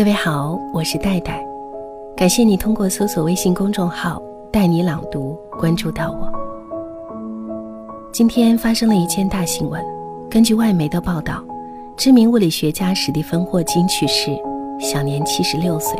[0.00, 1.46] 各位好，我是戴戴，
[2.16, 4.18] 感谢你通过搜索微信公众号
[4.50, 6.32] “带你朗读”关注到我。
[8.10, 9.84] 今天发生了一件大新闻，
[10.30, 11.44] 根据外媒的报道，
[11.98, 14.30] 知名物理学家史蒂芬·霍金去世，
[14.80, 15.94] 享年七十六岁。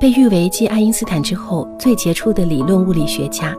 [0.00, 3.54] 被誉为继爱因斯坦之后最杰出的理论物理学家，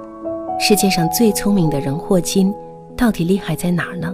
[0.59, 2.51] 世界上最聪明的人霍金，
[2.97, 4.11] 到底厉害在哪儿呢？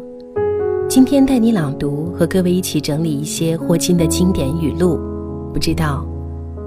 [0.87, 4.99] 今天带你朗读，和各位一起整理一些霍金的经典语录，
[5.51, 6.05] 不知道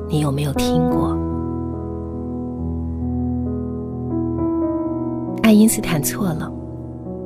[0.08, 1.16] 你有没有听过？
[5.42, 6.52] 爱因斯坦错了，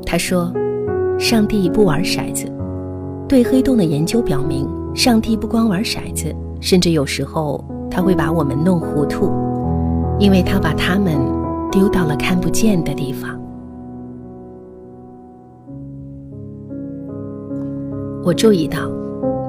[0.05, 0.53] 他说
[1.19, 2.47] ：“上帝不玩骰子。”
[3.27, 9.31] 对黑洞的研究表明，上帝不光玩骰子，甚至有时候他会把我们弄糊涂，
[10.21, 11.19] 因为他把他们
[11.71, 13.42] 丢到了看不见的地方。
[18.25, 18.79] 我注意到，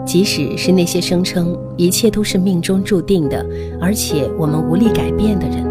[0.05, 3.45] 即使是那些声称一切都是命中注定的，
[3.79, 5.63] 而且我们无力改变的人，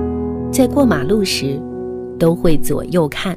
[0.53, 1.61] 在过马路时
[2.19, 3.37] 都会左右看。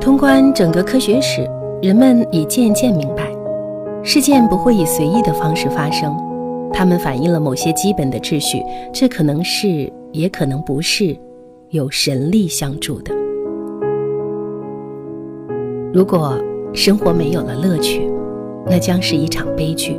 [0.00, 1.44] 通关整个科学史，
[1.82, 3.28] 人们已渐渐明白，
[4.04, 6.16] 事件不会以随意的方式发生，
[6.72, 11.16] 它们反映了某些基本的秩序，这可能是，也可能不是，
[11.70, 13.12] 有神力相助的。
[15.96, 16.38] 如果
[16.74, 18.06] 生活没有了乐趣，
[18.66, 19.98] 那将是一场悲剧。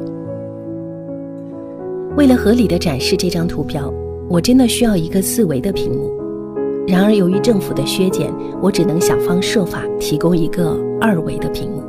[2.15, 3.91] 为了合理的展示这张图标，
[4.29, 6.11] 我真的需要一个四维的屏幕。
[6.87, 8.31] 然而，由于政府的削减，
[8.61, 11.81] 我只能想方设法提供一个二维的屏幕。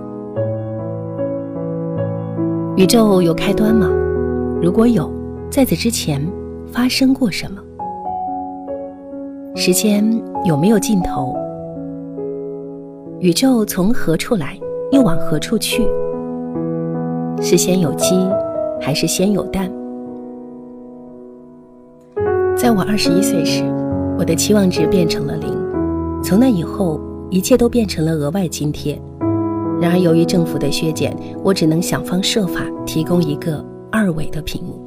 [2.78, 3.90] 宇宙有开端吗？
[4.62, 5.12] 如果有，
[5.50, 6.26] 在此之前
[6.72, 7.60] 发生过什么？
[9.54, 10.02] 时间
[10.46, 11.36] 有没有尽头？
[13.20, 14.56] 宇宙从何处来，
[14.92, 15.83] 又往何处去？
[17.42, 18.14] 是先有鸡，
[18.80, 19.69] 还是先有蛋？
[22.56, 23.65] 在我二十一岁时，
[24.16, 25.53] 我的期望值变成了零。
[26.22, 28.97] 从那以后，一切都变成了额外津贴。
[29.81, 34.81] 然而，由于政府的削减，我只能想方设法提供一个二维的屏幕。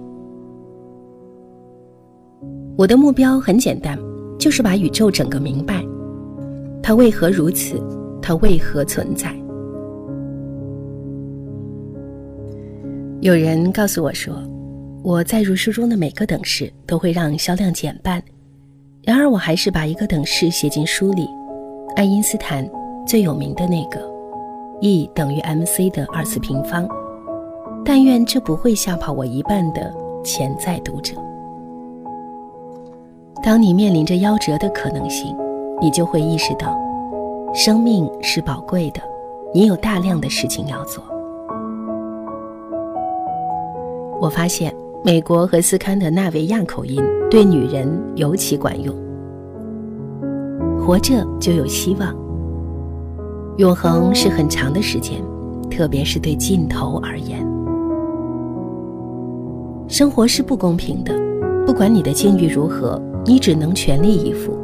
[2.78, 4.00] 我的目标很简单，
[4.40, 5.86] 就是把宇宙整个明白，
[6.82, 7.76] 它为何如此。
[8.22, 9.36] 它为何存在？
[13.22, 14.36] 有人告诉我说，
[15.04, 18.22] 我在入书中的每个等式都会让销量减半。
[19.04, 21.28] 然而，我还是把一个等式写进书里，
[21.96, 22.68] 爱因斯坦
[23.06, 24.00] 最有名的那个
[24.82, 26.88] ，E 等于 mc 的二次平方。
[27.84, 29.92] 但愿这不会吓跑我一半的
[30.24, 31.16] 潜在读者。
[33.44, 35.36] 当你面临着夭折的可能性，
[35.80, 36.76] 你就会意识到。
[37.54, 39.02] 生命是宝贵的，
[39.54, 41.04] 你有大量的事情要做。
[44.22, 44.74] 我发现
[45.04, 48.96] 美国和斯堪的纳维亚口音对女人尤其管用。
[50.80, 52.16] 活着就有希望。
[53.58, 55.22] 永恒是很长的时间，
[55.70, 57.46] 特别是对尽头而言。
[59.90, 61.14] 生活是不公平的，
[61.68, 64.58] 不管你的境遇如何，你只能全力以赴。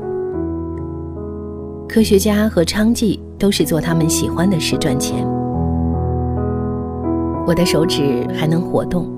[1.98, 5.28] 科学家和娼妓都是做他们喜欢的事赚钱。
[7.48, 9.12] 我的手指还能活动，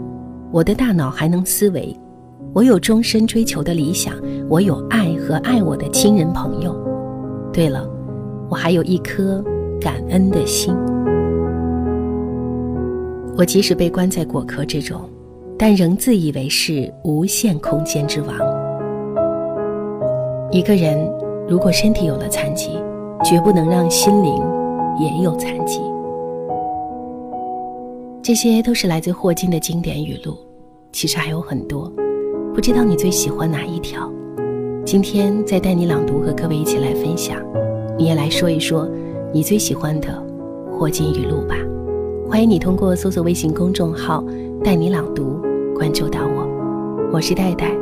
[0.50, 1.94] 我的大脑还能思维，
[2.54, 4.14] 我有终身追求的理想，
[4.48, 6.74] 我有爱和爱我的亲人朋友。
[7.52, 7.86] 对了，
[8.50, 9.44] 我还有一颗
[9.82, 10.74] 感恩的心。
[13.36, 15.02] 我即使被关在果壳之中，
[15.58, 18.34] 但仍自以为是无限空间之王。
[20.50, 21.29] 一个人。
[21.50, 22.80] 如果身体有了残疾，
[23.24, 24.36] 绝不能让心灵
[25.00, 25.82] 也有残疾。
[28.22, 30.38] 这些都是来自霍金的经典语录，
[30.92, 31.92] 其实还有很多，
[32.54, 34.08] 不知道你最喜欢哪一条？
[34.86, 37.36] 今天再带你朗读，和各位一起来分享。
[37.98, 38.88] 你也来说一说
[39.34, 40.24] 你最喜欢的
[40.72, 41.56] 霍金语录吧。
[42.30, 44.24] 欢迎你通过搜索微信公众号
[44.64, 45.42] “带你朗读”
[45.76, 46.48] 关注到我，
[47.12, 47.76] 我是戴戴，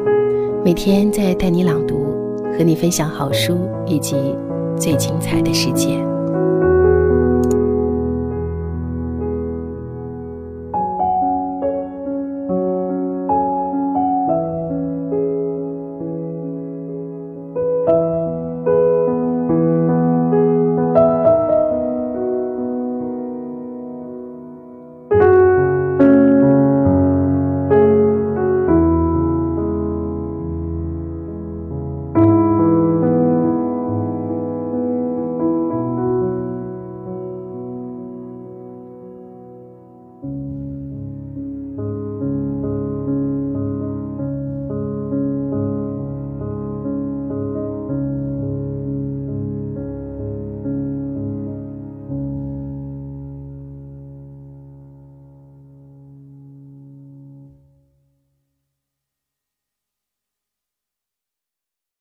[0.64, 2.07] 每天在带你朗读。
[2.58, 4.16] 和你分享好书以及
[4.80, 6.07] 最精彩的世界。